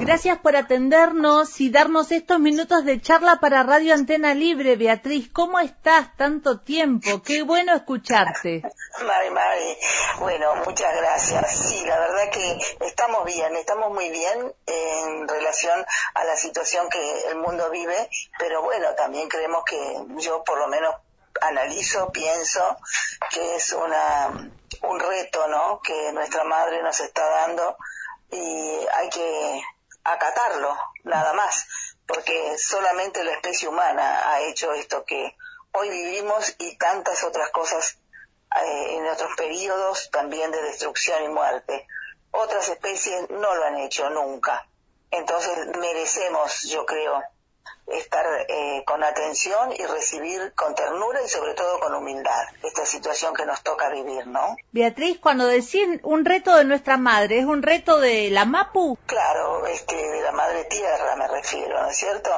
[0.00, 4.76] Gracias por atendernos y darnos estos minutos de charla para Radio Antena Libre.
[4.76, 6.16] Beatriz, ¿cómo estás?
[6.16, 7.22] Tanto tiempo.
[7.22, 8.62] Qué bueno escucharte.
[9.04, 9.76] Mari, Mari.
[10.18, 11.54] Bueno, muchas gracias.
[11.68, 15.84] Sí, la verdad que estamos bien, estamos muy bien en relación
[16.14, 18.08] a la situación que el mundo vive,
[18.38, 19.76] pero bueno, también creemos que
[20.16, 20.94] yo por lo menos
[21.42, 22.78] analizo, pienso
[23.30, 24.50] que es una
[24.82, 25.80] un reto, ¿no?
[25.82, 27.76] Que nuestra madre nos está dando
[28.30, 29.62] y hay que
[30.04, 31.66] acatarlo, nada más,
[32.06, 35.36] porque solamente la especie humana ha hecho esto que
[35.72, 37.98] hoy vivimos y tantas otras cosas
[38.62, 41.86] eh, en otros periodos también de destrucción y muerte.
[42.32, 44.66] Otras especies no lo han hecho nunca.
[45.10, 47.22] Entonces merecemos, yo creo,
[47.86, 53.34] estar eh, con atención y recibir con ternura y sobre todo con humildad esta situación
[53.34, 54.56] que nos toca vivir, ¿no?
[54.72, 58.98] Beatriz, cuando decís un reto de nuestra madre, ¿es un reto de la MAPU?
[59.06, 62.30] Claro, este, de la madre tierra me refiero, ¿no es cierto?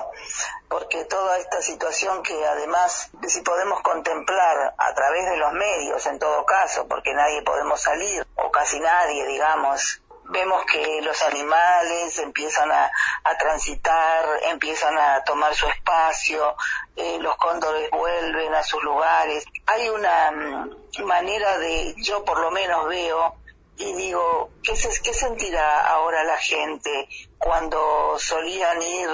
[0.69, 6.19] Porque toda esta situación que además, si podemos contemplar a través de los medios en
[6.19, 10.02] todo caso, porque nadie podemos salir, o casi nadie, digamos,
[10.33, 12.91] vemos que los animales empiezan a,
[13.39, 16.57] transitar, empiezan a tomar su espacio,
[16.97, 19.45] eh, los cóndores vuelven a sus lugares.
[19.67, 23.37] Hay una mm, manera de, yo por lo menos veo,
[23.77, 29.11] y digo, ¿qué, ¿qué sentirá ahora la gente cuando solían ir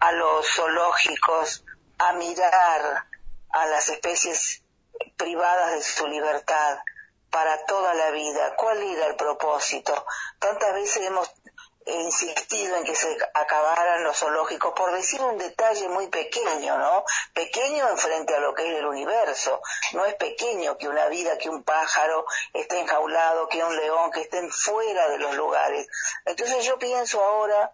[0.00, 1.64] a los zoológicos
[1.98, 3.06] a mirar
[3.50, 4.62] a las especies
[5.16, 6.78] privadas de su libertad?
[7.32, 8.54] Para toda la vida.
[8.56, 10.06] ¿Cuál era el propósito?
[10.38, 11.28] Tantas veces hemos
[11.86, 17.04] insistido en que se acabaran los zoológicos, por decir un detalle muy pequeño, ¿no?
[17.32, 19.60] Pequeño en frente a lo que es el universo.
[19.94, 24.20] No es pequeño que una vida, que un pájaro esté enjaulado, que un león, que
[24.20, 25.88] estén fuera de los lugares.
[26.26, 27.72] Entonces yo pienso ahora,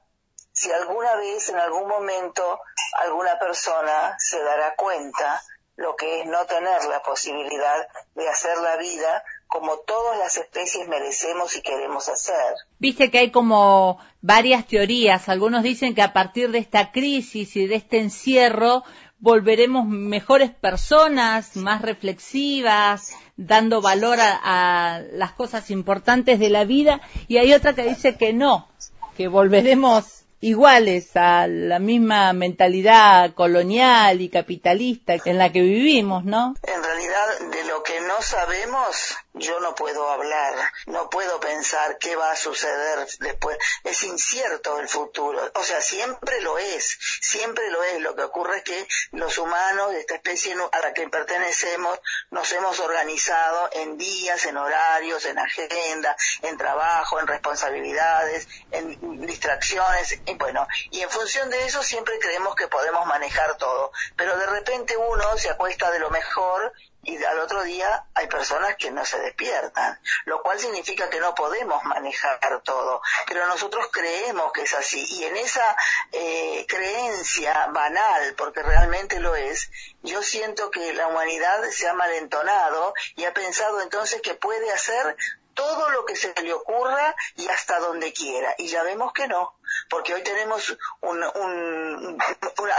[0.53, 2.61] si alguna vez, en algún momento,
[2.93, 5.43] alguna persona se dará cuenta
[5.77, 10.87] lo que es no tener la posibilidad de hacer la vida como todas las especies
[10.89, 12.55] merecemos y queremos hacer.
[12.79, 15.29] Viste que hay como varias teorías.
[15.29, 18.85] Algunos dicen que a partir de esta crisis y de este encierro
[19.19, 27.01] volveremos mejores personas, más reflexivas, dando valor a, a las cosas importantes de la vida.
[27.27, 28.69] Y hay otra que dice que no,
[29.17, 36.55] que volveremos iguales a la misma mentalidad colonial y capitalista en la que vivimos, ¿no?
[36.63, 40.55] En realidad, de lo que no sabemos, yo no puedo hablar,
[40.85, 43.57] no puedo pensar qué va a suceder después.
[43.83, 47.99] Es incierto el futuro, o sea, siempre lo es, siempre lo es.
[48.03, 51.99] Lo que ocurre es que los humanos de esta especie a la que pertenecemos
[52.31, 60.21] nos hemos organizado en días, en horarios, en agenda, en trabajo, en responsabilidades, en distracciones,
[60.27, 64.47] y bueno, y en función de eso siempre creemos que podemos manejar todo, pero de
[64.47, 66.75] repente uno se acuesta de lo mejor
[67.09, 67.78] y al otro día
[68.15, 73.47] hay personas que no se despiertan, lo cual significa que no podemos manejar todo, pero
[73.47, 75.05] nosotros creemos que es así.
[75.17, 75.77] Y en esa
[76.13, 79.71] eh, creencia banal, porque realmente lo es,
[80.03, 85.17] yo siento que la humanidad se ha malentonado y ha pensado entonces que puede hacer
[85.59, 88.55] todo lo que se le ocurra y hasta donde quiera.
[88.59, 89.59] Y ya vemos que no,
[89.91, 91.21] porque hoy tenemos un,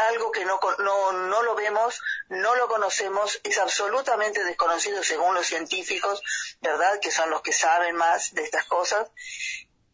[0.07, 5.45] algo que no, no, no lo vemos, no lo conocemos, es absolutamente desconocido según los
[5.45, 6.23] científicos,
[6.61, 7.01] ¿verdad?
[7.01, 9.09] Que son los que saben más de estas cosas.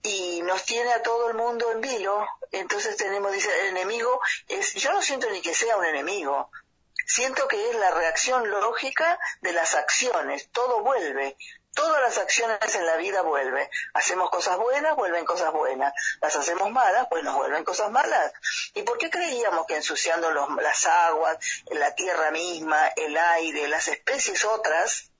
[0.03, 2.23] Y nos tiene a todo el mundo en vilo.
[2.51, 6.51] Entonces tenemos, dice, el enemigo es, yo no siento ni que sea un enemigo,
[7.07, 11.35] siento que es la reacción lógica de las acciones, todo vuelve,
[11.75, 13.69] Todas las acciones en la vida vuelven.
[13.93, 15.93] Hacemos cosas buenas, vuelven cosas buenas.
[16.21, 18.31] Las hacemos malas, pues nos vuelven cosas malas.
[18.73, 21.37] ¿Y por qué creíamos que ensuciando las aguas,
[21.71, 25.11] la tierra misma, el aire, las especies otras,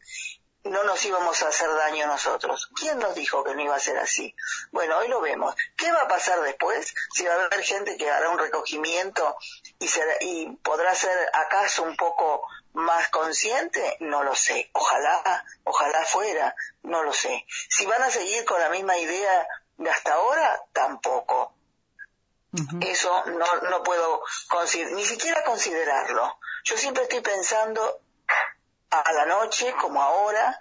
[0.66, 2.70] no nos íbamos a hacer daño nosotros.
[2.76, 4.36] ¿Quién nos dijo que no iba a ser así?
[4.72, 5.56] Bueno, hoy lo vemos.
[5.78, 6.94] ¿Qué va a pasar después?
[7.14, 9.38] Si va a haber gente que hará un recogimiento
[9.80, 9.88] y,
[10.22, 14.70] y podrá ser acaso un poco más consciente, no lo sé.
[14.74, 17.46] Ojalá, ojalá fuera, no lo sé.
[17.70, 19.48] Si van a seguir con la misma idea
[19.78, 21.54] de hasta ahora, tampoco.
[22.82, 24.24] Eso no, no puedo
[24.94, 26.40] ni siquiera considerarlo.
[26.64, 28.02] Yo siempre estoy pensando
[29.00, 30.58] a la noche, como ahora,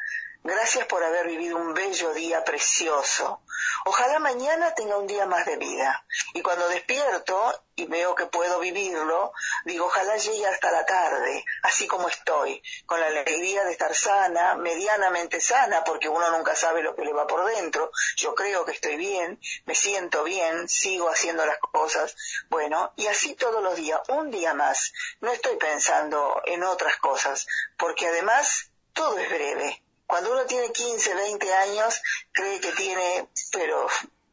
[0.46, 3.40] Gracias por haber vivido un bello día precioso.
[3.86, 6.04] Ojalá mañana tenga un día más de vida.
[6.34, 9.32] Y cuando despierto y veo que puedo vivirlo,
[9.64, 14.54] digo, ojalá llegue hasta la tarde, así como estoy, con la alegría de estar sana,
[14.56, 17.90] medianamente sana, porque uno nunca sabe lo que le va por dentro.
[18.16, 22.16] Yo creo que estoy bien, me siento bien, sigo haciendo las cosas.
[22.50, 24.92] Bueno, y así todos los días, un día más.
[25.22, 27.46] No estoy pensando en otras cosas,
[27.78, 32.00] porque además todo es breve cuando uno tiene 15, 20 años,
[32.32, 33.86] cree que tiene, pero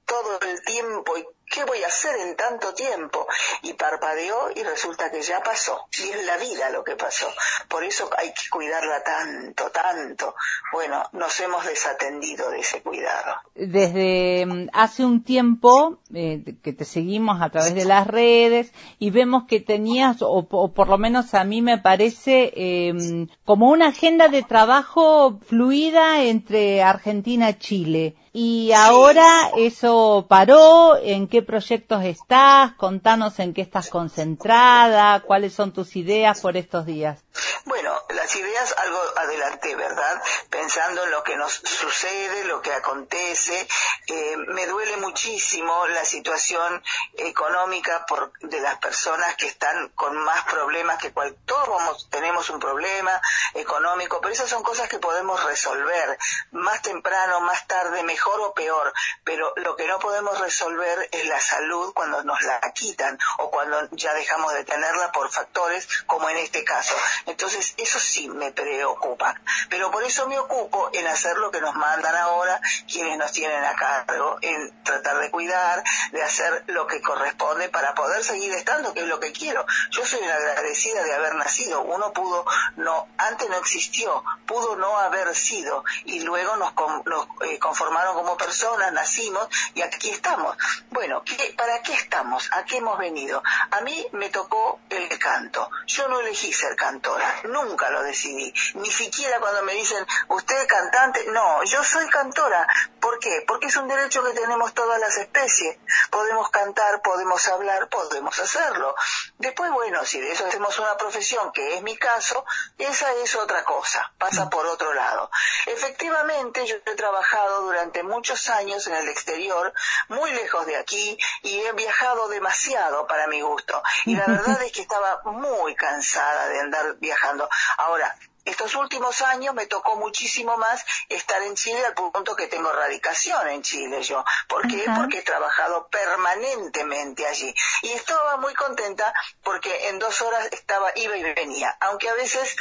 [0.06, 3.28] todo el tiempo y ¿qué voy a hacer en tanto tiempo?
[3.64, 5.86] Y parpadeó y resulta que ya pasó.
[6.00, 7.28] Y es la vida lo que pasó.
[7.68, 10.36] Por eso hay que cuidarla tanto, tanto.
[10.72, 13.36] Bueno, nos hemos desatendido de ese cuidado.
[13.56, 19.12] Desde mm, hace un tiempo eh, que te seguimos a través de las redes y
[19.12, 24.30] vemos que tenías, o, por lo menos a mí me parece, em, como una agenda
[24.30, 28.16] de trabajo fluida entre Argentina y Chile.
[28.34, 32.72] Y ahora eso paró, ¿en qué proyectos estás?
[32.76, 37.20] Contanos en qué estás concentrada, cuáles son tus ideas por estos días.
[37.66, 40.22] Bueno, las ideas algo adelante, ¿verdad?
[40.50, 43.68] Pensando en lo que nos sucede, lo que acontece.
[44.08, 46.82] Eh, me duele muchísimo la situación
[47.18, 52.60] económica por, de las personas que están con más problemas que cual, todos tenemos un
[52.60, 53.22] problema
[53.54, 56.18] económico, pero esas son cosas que podemos resolver
[56.52, 58.94] más temprano, más tarde, mejor o peor.
[59.24, 63.90] Pero lo que no podemos resolver es la salud cuando nos la quitan o cuando
[63.92, 66.96] ya dejamos de tenerla por factores como en este caso.
[67.26, 69.36] Entonces, eso sí me preocupa.
[69.70, 72.60] Pero por eso me ocupo en hacer lo que nos mandan ahora
[72.92, 77.94] quienes nos tienen a cargo, en tratar de cuidar, de hacer lo que corresponde para
[77.94, 79.66] poder seguir estando, que es lo que quiero.
[79.92, 81.82] Yo soy agradecida de haber nacido.
[81.82, 82.46] Uno pudo,
[82.78, 86.74] no, antes no existió, pudo no haber sido y luego nos,
[87.06, 90.58] nos eh, conformaron como personas, nacimos y aquí estamos.
[90.90, 92.50] Bueno, ¿qué, ¿para qué estamos?
[92.54, 93.44] ¿A qué hemos venido?
[93.72, 95.70] A mí me tocó el canto.
[95.88, 98.54] Yo no elegí ser cantora, nunca lo decidí.
[98.76, 102.68] Ni siquiera cuando me dicen, usted es cantante, no, yo soy cantora.
[103.00, 103.44] ¿Por qué?
[103.48, 105.78] Porque es un derecho que tenemos todas las especies.
[106.10, 108.96] Podemos cantar, podemos hablar, podemos hacerlo.
[109.38, 112.46] Después, bueno, si de eso hacemos una profesión, que es mi caso,
[112.78, 115.30] esa es otra cosa, pasa por otro lado.
[115.66, 119.74] Efectivamente, yo he trabajado durante muchos años en el exterior,
[120.10, 123.82] muy lejos de aquí, y he viajado demasiado para mi gusto.
[124.06, 127.50] Y la verdad es que estaba muy cansada de andar viajando.
[127.78, 132.72] Ahora, estos últimos años me tocó muchísimo más estar en Chile al punto que tengo
[132.72, 134.24] radicación en Chile yo.
[134.48, 134.84] ¿Por qué?
[134.96, 137.54] Porque he trabajado permanentemente allí.
[137.84, 139.14] Y estaba muy contenta
[139.44, 141.78] porque en dos horas estaba, iba y venía.
[141.82, 142.56] Aunque a veces,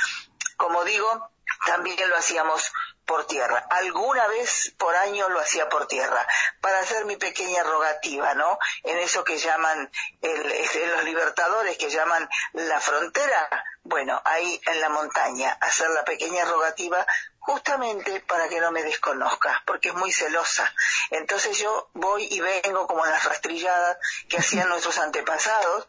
[0.57, 1.31] como digo,
[1.67, 2.73] también lo hacíamos
[3.11, 3.67] por tierra.
[3.71, 6.25] Alguna vez por año lo hacía por tierra,
[6.61, 8.57] para hacer mi pequeña rogativa, ¿no?
[8.85, 9.91] En eso que llaman,
[10.23, 16.05] el, en los libertadores que llaman la frontera, bueno, ahí en la montaña, hacer la
[16.05, 17.05] pequeña rogativa
[17.41, 20.73] justamente para que no me desconozca, porque es muy celosa.
[21.11, 23.99] Entonces yo voy y vengo como las rastrilladas
[24.29, 25.89] que hacían nuestros antepasados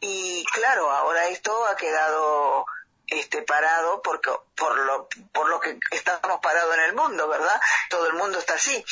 [0.00, 2.64] y claro, ahora esto ha quedado
[3.12, 7.60] este, parado porque, por, lo, por lo que estamos parados en el mundo, ¿verdad?
[7.88, 8.84] Todo el mundo está así.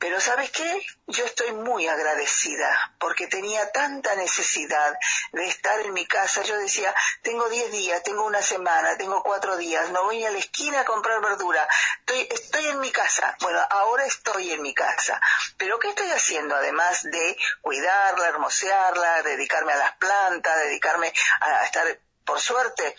[0.00, 0.86] Pero ¿sabes qué?
[1.08, 4.98] Yo estoy muy agradecida porque tenía tanta necesidad
[5.32, 6.42] de estar en mi casa.
[6.42, 10.38] Yo decía, tengo 10 días, tengo una semana, tengo cuatro días, no voy a la
[10.38, 11.68] esquina a comprar verdura.
[11.98, 13.36] Estoy, estoy en mi casa.
[13.40, 15.20] Bueno, ahora estoy en mi casa.
[15.58, 16.56] Pero ¿qué estoy haciendo?
[16.56, 22.96] Además de cuidarla, hermosearla, dedicarme a las plantas, dedicarme a estar por suerte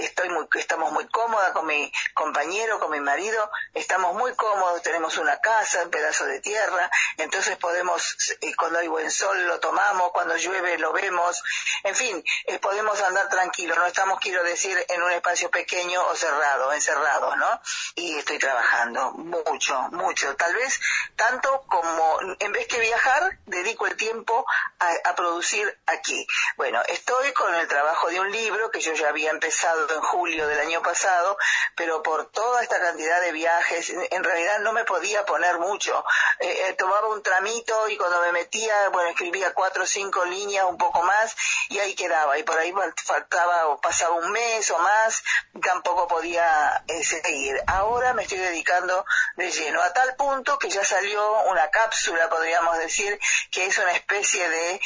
[0.00, 5.16] estoy muy, estamos muy cómodas con mi compañero, con mi marido, estamos muy cómodos, tenemos
[5.18, 10.10] una casa, un pedazo de tierra, entonces podemos, eh, cuando hay buen sol lo tomamos,
[10.12, 11.42] cuando llueve lo vemos,
[11.84, 16.14] en fin, eh, podemos andar tranquilos, no estamos, quiero decir, en un espacio pequeño o
[16.14, 17.60] cerrado, encerrados, ¿no?
[17.94, 20.80] Y estoy trabajando mucho, mucho, tal vez
[21.16, 24.44] tanto como, en vez que viajar, dedico el tiempo
[24.78, 26.26] a, a producir aquí.
[26.56, 30.46] Bueno, estoy con el trabajo de un libro que yo ya había empezado en julio
[30.46, 31.36] del año pasado,
[31.74, 36.04] pero por toda esta cantidad de viajes, en realidad no me podía poner mucho.
[36.40, 40.64] Eh, eh, tomaba un tramito y cuando me metía, bueno, escribía cuatro o cinco líneas,
[40.64, 41.36] un poco más,
[41.68, 42.38] y ahí quedaba.
[42.38, 42.72] Y por ahí
[43.04, 45.22] faltaba o pasaba un mes o más,
[45.62, 47.62] tampoco podía eh, seguir.
[47.66, 49.04] Ahora me estoy dedicando
[49.36, 53.18] de lleno, a tal punto que ya salió una cápsula, podríamos decir,
[53.50, 54.80] que es una especie de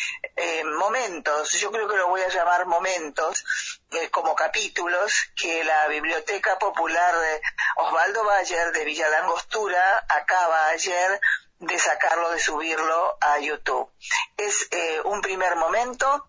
[0.64, 3.44] momentos, yo creo que lo voy a llamar momentos,
[3.92, 7.42] eh, como capítulos que la Biblioteca Popular de
[7.76, 11.20] Osvaldo Bayer de Villa Langostura acaba ayer
[11.58, 13.90] de sacarlo, de subirlo a YouTube.
[14.36, 16.28] Es eh, un primer momento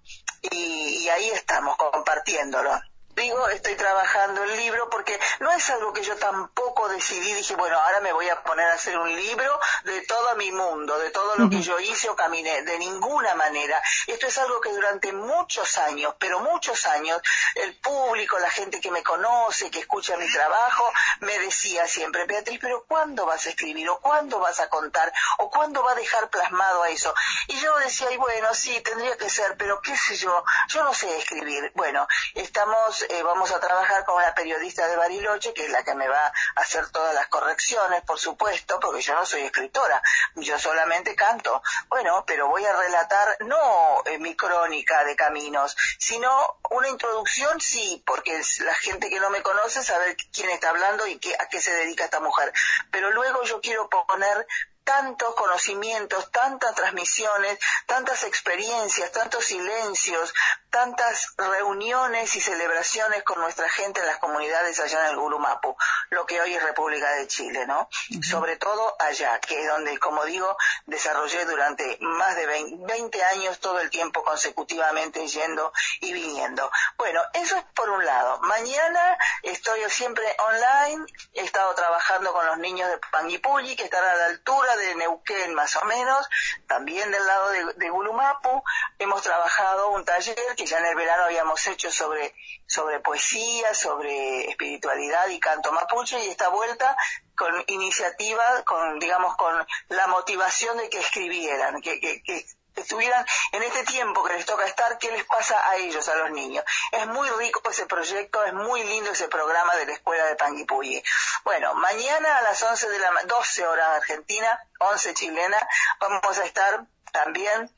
[0.52, 2.80] y ahí estamos compartiéndolo
[3.24, 7.80] digo, estoy trabajando el libro porque no es algo que yo tampoco decidí, dije, bueno,
[7.80, 11.36] ahora me voy a poner a hacer un libro de todo mi mundo, de todo
[11.38, 13.82] lo que yo hice o caminé, de ninguna manera.
[14.08, 17.22] Esto es algo que durante muchos años, pero muchos años,
[17.56, 22.60] el público, la gente que me conoce, que escucha mi trabajo, me decía siempre, Beatriz,
[22.62, 23.90] pero ¿cuándo vas a escribir?
[23.90, 25.14] ¿O cuándo vas a contar?
[25.38, 27.14] ¿O cuándo va a dejar plasmado a eso?
[27.48, 30.94] Y yo decía, y bueno, sí, tendría que ser, pero qué sé yo, yo no
[30.94, 31.72] sé escribir.
[31.76, 35.94] Bueno, estamos eh, vamos a trabajar con una periodista de Bariloche, que es la que
[35.94, 40.02] me va a hacer todas las correcciones, por supuesto, porque yo no soy escritora,
[40.36, 41.62] yo solamente canto.
[41.90, 48.04] Bueno, pero voy a relatar no eh, mi crónica de caminos, sino una introducción, sí,
[48.06, 51.62] porque la gente que no me conoce sabe quién está hablando y qué, a qué
[51.62, 52.52] se dedica esta mujer.
[52.90, 54.48] Pero luego yo quiero poner
[54.84, 60.34] tantos conocimientos, tantas transmisiones, tantas experiencias, tantos silencios,
[60.70, 65.76] tantas reuniones y celebraciones con nuestra gente en las comunidades allá en el Gurumapu,
[66.10, 67.88] lo que hoy es República de Chile, ¿no?
[68.22, 73.80] Sobre todo allá, que es donde, como digo, desarrollé durante más de 20 años todo
[73.80, 75.72] el tiempo consecutivamente yendo
[76.02, 76.72] y viniendo.
[76.98, 78.40] Bueno, eso es por un lado.
[78.42, 84.16] Mañana estoy siempre online, he estado trabajando con los niños de Panguipulli, que están a
[84.16, 86.28] la altura de Neuquén más o menos,
[86.68, 88.64] también del lado de, de Gulumapu.
[89.00, 92.36] Hemos trabajado un taller que ya en el verano habíamos hecho sobre,
[92.68, 96.96] sobre poesía, sobre espiritualidad y canto mapuche y esta vuelta
[97.36, 102.46] con iniciativa, con, digamos, con la motivación de que escribieran, que, que, que
[102.82, 106.32] estuvieran en este tiempo que les toca estar, ¿qué les pasa a ellos, a los
[106.32, 106.64] niños?
[106.92, 111.04] Es muy rico ese proyecto, es muy lindo ese programa de la escuela de Panguipulli.
[111.44, 115.68] Bueno, mañana a las 11 de la 12 horas Argentina, 11 chilena,
[116.00, 117.70] vamos a estar también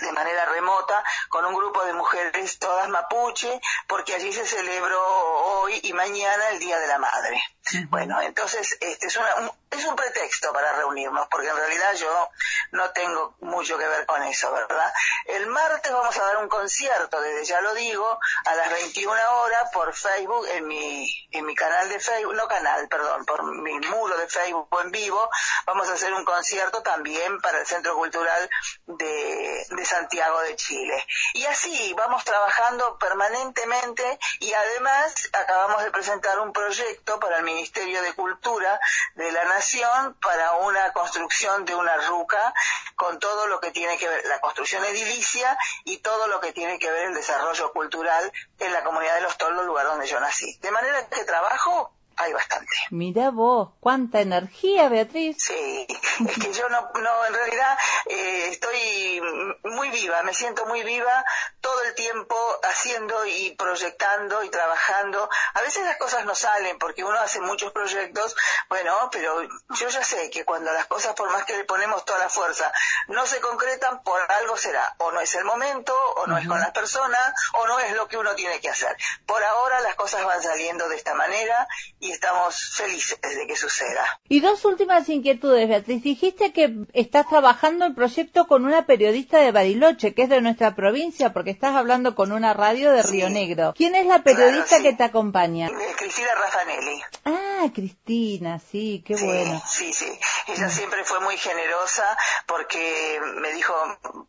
[0.00, 5.80] de manera remota con un grupo de mujeres todas mapuche, porque allí se celebró hoy
[5.82, 7.42] y mañana el Día de la Madre.
[7.88, 12.30] Bueno, entonces este es, una, es un pretexto para reunirnos, porque en realidad yo
[12.72, 14.92] no tengo mucho que ver con eso, ¿verdad?
[15.26, 19.70] El martes vamos a dar un concierto, desde ya lo digo, a las 21 horas
[19.72, 24.16] por Facebook, en mi, en mi canal de Facebook, no canal, perdón, por mi muro
[24.16, 25.30] de Facebook en vivo,
[25.66, 28.48] vamos a hacer un concierto también para el Centro Cultural
[28.86, 31.06] de, de Santiago de Chile.
[31.34, 37.57] Y así vamos trabajando permanentemente y además acabamos de presentar un proyecto para el Ministerio
[37.58, 38.80] de Cultura
[39.16, 42.54] de la Nación para una construcción de una ruca
[42.94, 46.78] con todo lo que tiene que ver la construcción edilicia y todo lo que tiene
[46.78, 50.56] que ver el desarrollo cultural en la comunidad de Los Tolos, lugar donde yo nací.
[50.58, 52.74] De manera que trabajo hay bastante.
[52.90, 55.36] Mira vos, cuánta energía, Beatriz.
[55.40, 59.20] Sí, es que yo no, no en realidad eh, estoy
[59.64, 61.24] muy viva, me siento muy viva
[61.60, 65.28] todo el tiempo haciendo y proyectando y trabajando.
[65.54, 68.34] A veces las cosas no salen porque uno hace muchos proyectos,
[68.68, 72.18] bueno, pero yo ya sé que cuando las cosas, por más que le ponemos toda
[72.18, 72.72] la fuerza,
[73.08, 74.94] no se concretan, por algo será.
[74.98, 78.08] O no es el momento, o no es con las personas, o no es lo
[78.08, 78.96] que uno tiene que hacer.
[79.26, 81.68] Por ahora las cosas van saliendo de esta manera
[82.00, 84.20] y estamos felices de que suceda.
[84.28, 86.02] Y dos últimas inquietudes, Beatriz.
[86.02, 90.74] Dijiste que estás trabajando el proyecto con una periodista de Bariloche, que es de nuestra
[90.74, 93.74] provincia, porque estás hablando con una radio de Río Negro.
[93.76, 95.70] ¿Quién es la periodista que te acompaña?
[95.96, 97.02] Cristina Raffanelli.
[97.24, 99.60] Ah, Cristina, sí, qué bueno.
[99.66, 100.06] Sí, sí.
[100.48, 103.74] Ella siempre fue muy generosa porque me dijo,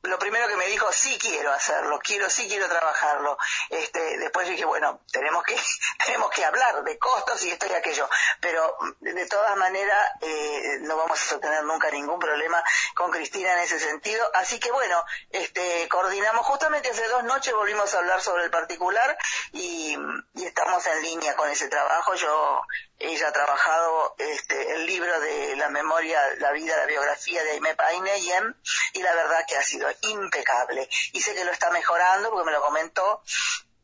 [0.03, 3.37] lo primero que me dijo, sí quiero hacerlo, quiero, sí quiero trabajarlo.
[3.69, 5.55] Este, después dije, bueno, tenemos que,
[6.05, 8.09] tenemos que hablar de costos y esto y aquello.
[8.41, 12.61] Pero de todas maneras, eh, no vamos a tener nunca ningún problema
[12.95, 14.29] con Cristina en ese sentido.
[14.33, 19.17] Así que bueno, este, coordinamos justamente hace dos noches volvimos a hablar sobre el particular
[19.53, 19.97] y,
[20.33, 22.13] y estamos en línea con ese trabajo.
[22.15, 22.61] Yo
[22.99, 27.75] ella ha trabajado este, el libro de la memoria, la vida, la biografía de Aime
[27.75, 28.53] Paineyem
[28.93, 30.89] y la verdad que ha sido impecable.
[31.13, 33.23] Y sé que lo está mejorando porque me lo comentó.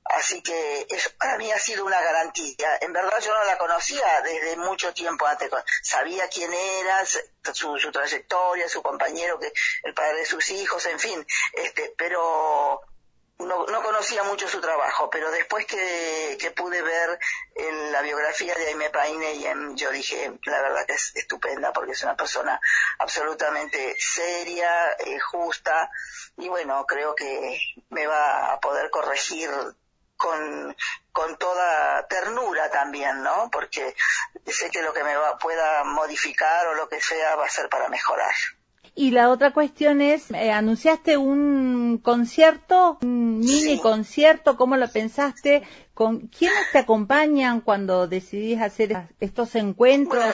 [0.03, 2.77] Así que eso para mí ha sido una garantía.
[2.81, 5.49] En verdad yo no la conocía desde mucho tiempo antes.
[5.81, 9.51] Sabía quién era, su, su trayectoria, su compañero, que
[9.83, 11.25] el padre de sus hijos, en fin.
[11.53, 12.81] Este, pero
[13.39, 17.19] no, no, conocía mucho su trabajo, pero después que, que pude ver
[17.91, 22.03] la biografía de Aime Paine, y yo dije, la verdad que es estupenda porque es
[22.03, 22.59] una persona
[22.99, 25.89] absolutamente seria, eh, justa,
[26.37, 29.49] y bueno, creo que me va a poder corregir
[30.17, 30.75] con,
[31.11, 33.49] con toda ternura también, ¿no?
[33.51, 33.95] Porque
[34.45, 37.69] sé que lo que me va, pueda modificar o lo que sea va a ser
[37.69, 38.33] para mejorar.
[38.97, 45.63] Y la otra cuestión es, eh, anunciaste un concierto, un mini concierto, ¿cómo lo pensaste?
[45.93, 50.33] ¿Con quiénes te acompañan cuando decidís hacer estos encuentros?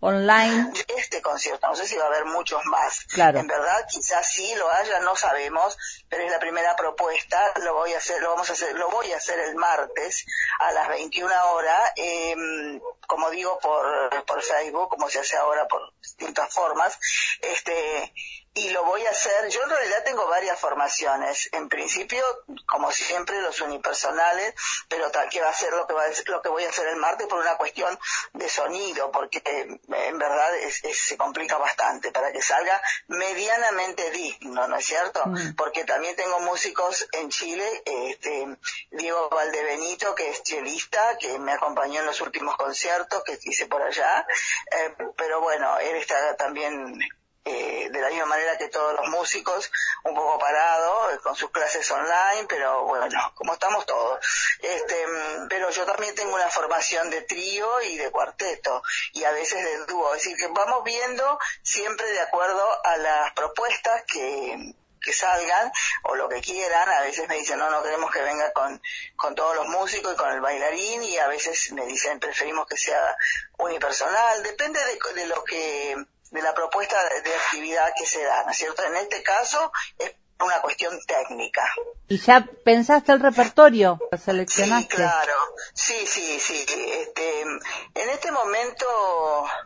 [0.00, 0.72] Online.
[0.96, 3.04] Este concierto, no sé si va a haber muchos más.
[3.06, 3.38] Claro.
[3.38, 5.76] En verdad, quizás sí lo haya, no sabemos,
[6.08, 7.52] pero es la primera propuesta.
[7.62, 10.26] Lo voy a hacer, lo vamos a hacer, lo voy a hacer el martes
[10.60, 15.92] a las 21 horas, eh, como digo por por Facebook, como se hace ahora por
[16.00, 16.98] distintas formas.
[17.40, 18.12] Este
[18.52, 22.24] y lo voy a hacer, yo en realidad tengo varias formaciones, en principio,
[22.66, 24.54] como siempre, los unipersonales,
[24.88, 26.88] pero tal que va a ser lo que va a, lo que voy a hacer
[26.88, 27.96] el martes por una cuestión
[28.32, 30.48] de sonido, porque en verdad
[30.92, 35.24] se complica bastante para que salga medianamente digno, ¿no es cierto?
[35.26, 35.54] Mm.
[35.56, 38.56] Porque también tengo músicos en Chile, este,
[38.90, 43.82] Diego Valdebenito, que es chelista, que me acompañó en los últimos conciertos que hice por
[43.82, 44.26] allá,
[44.70, 46.98] eh, pero bueno, él está también
[47.44, 49.70] eh, de la misma manera que todos los músicos,
[50.04, 54.24] un poco parado, eh, con sus clases online, pero bueno, como estamos todos.
[54.60, 55.06] Este,
[55.48, 58.82] pero yo también tengo una formación de trío y de cuarteto,
[59.12, 63.32] y a veces de dúo, es decir, que vamos viendo siempre de acuerdo a las
[63.32, 65.72] propuestas que, que salgan
[66.04, 68.80] o lo que quieran, a veces me dicen no, no queremos que venga con,
[69.16, 72.76] con todos los músicos y con el bailarín y a veces me dicen preferimos que
[72.76, 73.16] sea
[73.58, 75.96] unipersonal, depende de, de lo que
[76.30, 78.84] de la propuesta de actividad que se da, ¿no es cierto?
[78.84, 81.62] En este caso es una cuestión técnica.
[82.08, 83.98] ¿Y ya pensaste el repertorio?
[84.10, 84.90] ¿Lo seleccionaste?
[84.90, 85.34] Sí, claro.
[85.74, 86.64] Sí, sí, sí.
[86.66, 88.86] Este, en este momento,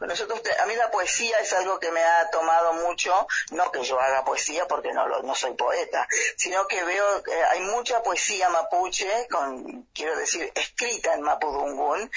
[0.00, 3.98] nosotros, a mí la poesía es algo que me ha tomado mucho, no que yo
[3.98, 6.06] haga poesía porque no, no soy poeta,
[6.36, 12.10] sino que veo que hay mucha poesía mapuche, con, quiero decir, escrita en mapudungún,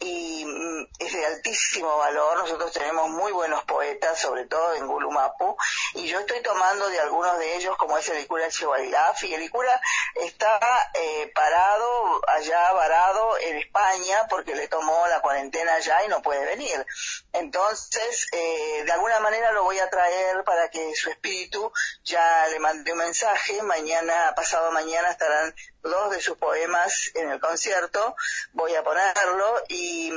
[0.00, 0.44] y
[0.98, 2.38] es de altísimo valor.
[2.38, 5.56] Nosotros tenemos muy buenos poetas, sobre todo en Gulumapu,
[5.94, 8.48] y yo estoy tomando de algunos de ellos, como es el cura
[9.22, 9.80] y el cura
[10.14, 10.58] está
[10.94, 16.44] eh, parado allá, varado en España, porque le tomó la cuarentena allá y no puede
[16.44, 16.84] venir.
[17.32, 21.72] Entonces, eh, de alguna manera lo voy a traer para que su espíritu
[22.04, 23.62] ya le mande un mensaje.
[23.62, 28.16] Mañana, pasado mañana estarán dos de sus poemas en el concierto,
[28.52, 30.10] voy a ponerlo y,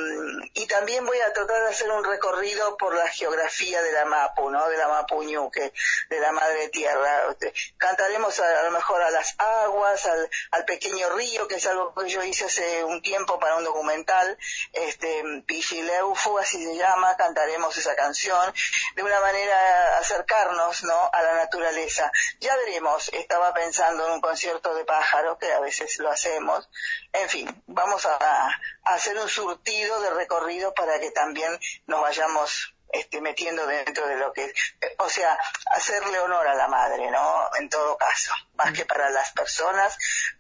[0.58, 4.50] y, también voy a tratar de hacer un recorrido por la geografía de la Mapu,
[4.50, 4.68] ¿no?
[4.68, 5.72] De la Mapu Ñuque,
[6.10, 7.36] de la Madre Tierra.
[7.78, 12.10] Cantaremos a, lo mejor a las aguas, al, al, pequeño río, que es algo que
[12.10, 14.38] yo hice hace un tiempo para un documental,
[14.74, 18.54] este, Pichileufu, así se llama, cantaremos esa canción,
[18.96, 21.10] de una manera acercarnos, ¿no?
[21.14, 22.12] A la naturaleza.
[22.40, 26.70] Ya veremos, estaba pensando en un concierto de pájaros que a veces lo hacemos.
[27.14, 28.50] En fin, vamos a,
[28.84, 34.32] hacer un surtido de recorrido para que también nos vayamos este, metiendo dentro de lo
[34.32, 34.54] que,
[35.00, 35.38] o sea,
[35.72, 37.50] hacerle honor a la madre, ¿no?
[37.60, 39.98] En todo caso, más que para las personas,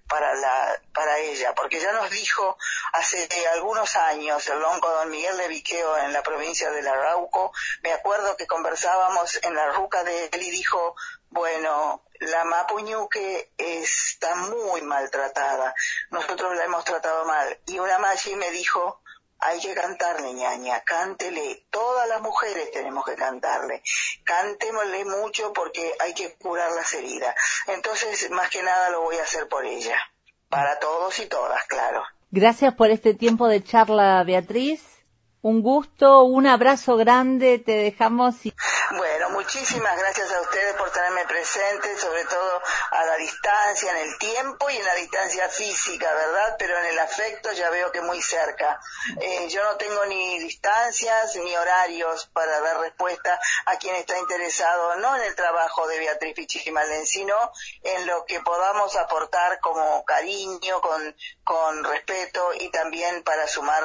[0.07, 2.57] para la, para ella, porque ya nos dijo
[2.93, 7.51] hace algunos años el lonco don Miguel de Viqueo en la provincia de Arauco,
[7.83, 10.95] me acuerdo que conversábamos en la ruca de él y dijo,
[11.29, 15.75] bueno, la Mapuñuque está muy maltratada.
[16.09, 17.59] Nosotros la hemos tratado mal.
[17.67, 19.01] Y una Maggi me dijo,
[19.39, 21.65] hay que cantarle, ñaña, cántele.
[21.69, 23.81] Todas las mujeres tenemos que cantarle.
[24.23, 27.35] Cantémosle mucho porque hay que curar las heridas.
[27.67, 29.97] Entonces, más que nada lo voy a hacer por ella.
[30.49, 32.03] Para todos y todas, claro.
[32.31, 34.96] Gracias por este tiempo de charla, Beatriz.
[35.41, 38.43] Un gusto, un abrazo grande, te dejamos.
[38.45, 38.53] Y...
[38.97, 44.17] Bueno, muchísimas gracias a ustedes por tenerme presente, sobre todo a la distancia, en el
[44.17, 46.55] tiempo y en la distancia física, ¿verdad?
[46.57, 48.79] Pero en el afecto ya veo que muy cerca.
[49.21, 54.95] Eh, yo no tengo ni distancias ni horarios para dar respuesta a quien está interesado,
[54.97, 57.35] no en el trabajo de Beatriz Pichijimalén, sino
[57.83, 63.83] en lo que podamos aportar como cariño, con, con respeto y también para sumar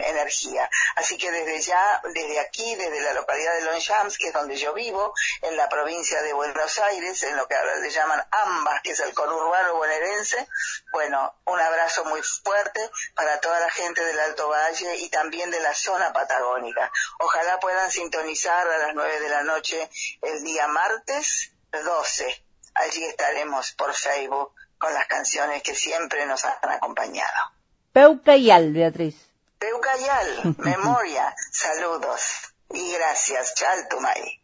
[0.00, 0.70] energía.
[1.08, 5.12] Que desde ya, desde aquí, desde la localidad de Longchamps, que es donde yo vivo,
[5.42, 9.00] en la provincia de Buenos Aires, en lo que ahora le llaman Ambas, que es
[9.00, 10.48] el conurbano bonaerense,
[10.92, 12.80] bueno, un abrazo muy fuerte
[13.14, 16.90] para toda la gente del Alto Valle y también de la zona patagónica.
[17.20, 19.88] Ojalá puedan sintonizar a las nueve de la noche
[20.22, 22.44] el día martes 12.
[22.74, 27.52] Allí estaremos por Facebook con las canciones que siempre nos han acompañado.
[27.92, 29.33] Peuca y Al, Beatriz.
[29.58, 34.43] Peucayal, memoria, saludos y gracias, Chaltumay.